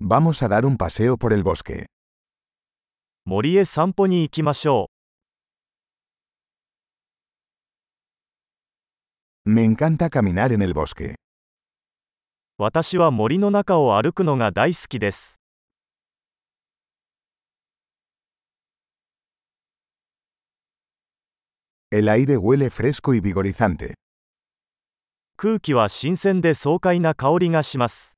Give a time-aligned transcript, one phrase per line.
[0.00, 1.86] Vamos a dar un paseo por el bosque.
[3.24, 4.90] 森へ散歩に行きましょ
[9.44, 11.14] Me encanta caminar en el bosque.
[11.14, 11.14] う。
[12.58, 15.40] 私は森の中を歩くのが大好きです。
[21.90, 23.94] El aire huele fresco y vigorizante.
[25.36, 28.17] 空気は新鮮で爽快な香りがします。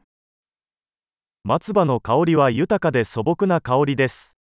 [1.43, 4.37] 松葉の香りは豊かで素朴な香りです。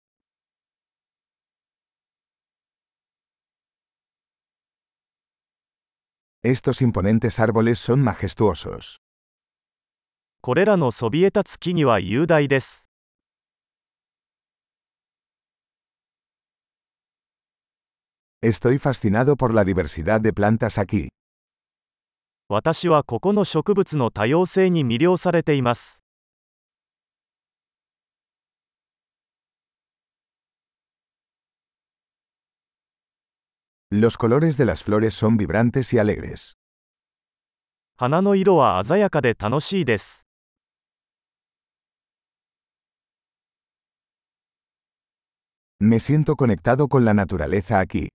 [6.45, 8.99] Estos imponentes árboles son majestuosos.
[10.41, 12.89] これらのそびえ立つ木々は雄大です。
[18.41, 21.09] Estoy fascinado por la diversidad de plantas aquí.
[22.49, 26.04] 私はここの植物の多様性に魅了されています。
[33.94, 36.58] Los colores de las flores son vibrantes y alegres.
[37.98, 40.28] 花の色は鮮やかで楽しいです。
[45.82, 48.10] Me siento conectado con la naturaleza aquí.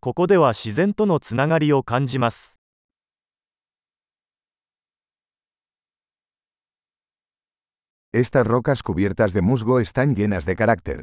[0.00, 2.60] ここでは自然とのつながりを感じます。
[8.12, 11.02] Estas rocas cubiertas de musgo están llenas de carácter.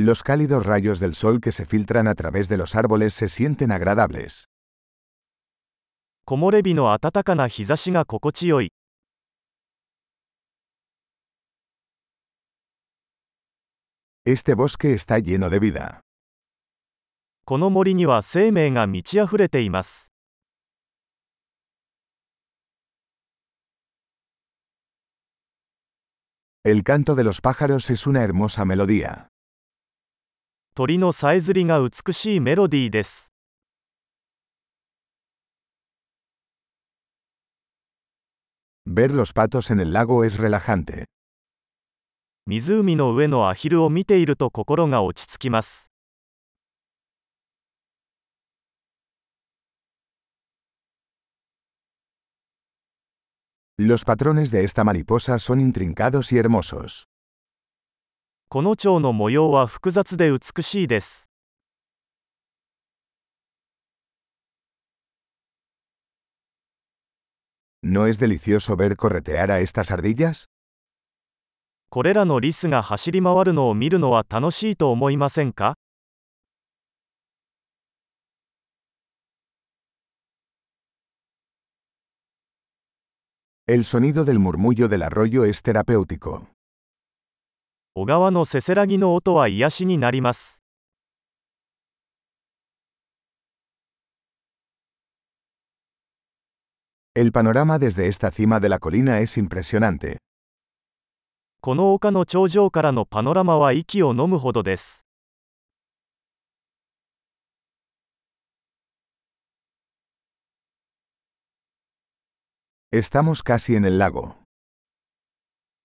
[0.00, 3.72] Los cálidos rayos del sol que se filtran a través de los árboles se sienten
[3.72, 4.48] agradables.
[6.28, 8.72] 木漏れ日の暖かな日差しが心地よい。
[14.26, 16.00] Este bosque está lleno de vida.
[17.44, 20.12] この森には生命が満ち溢れています。
[26.64, 29.28] El canto de los pájaros es una hermosa melodía.
[30.73, 33.33] 鳥のさえずりが美しいメロディーです。
[38.85, 41.07] Ver los patos en el lago es relajante.
[42.47, 45.91] 湖の上のアヒルを見ていると心が落ち着きます。
[53.77, 57.10] Los patrones de esta mariposa son intrincados y hermosos.
[58.53, 61.29] この蝶の模様は複雑で美しいです。
[67.81, 70.47] ¿No es delicioso ver corretear a estas ardillas?
[71.89, 75.75] これらのリスが走り回るのを見るのは楽しいと思いませんか
[83.65, 86.50] El sonido del murmullo del arroyo es terapéutico.
[87.93, 90.63] 小川のせせらぎの音は癒しになります。
[97.13, 100.19] El panorama desde esta cima de la colina es impresionante.
[101.59, 105.05] この丘の頂上からのパノラマは息を飲むほどです。
[112.93, 114.35] Estamos casi en el lago.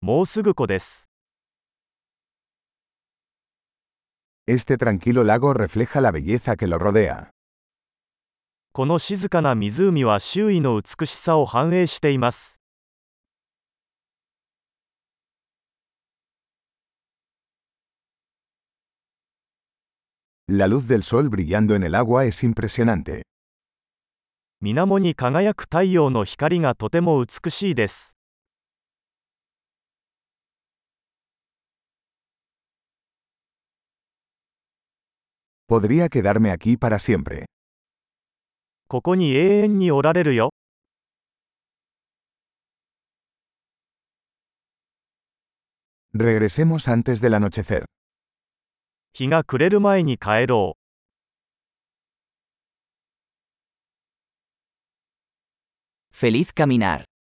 [0.00, 1.10] もうすぐ湖です。
[4.47, 7.29] Este tranquilo lago refleja la belleza que lo rodea.
[8.73, 12.61] この静かな湖は周囲の美しさを反映しています。
[20.47, 23.23] La luz del sol brillando en el agua es impresionante.
[24.61, 28.14] 水面に輝く太陽の光がとても美しいです。
[35.67, 37.45] Podría quedarme aquí para siempre.
[38.87, 40.51] ここに永遠におられるよ。
[46.13, 47.85] Regresemos antes del anochecer.
[49.13, 50.81] 日が暮れる前に帰ろう。
[56.13, 57.11] Feliz caminar.